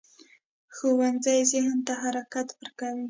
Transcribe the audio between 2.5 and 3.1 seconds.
ورکوي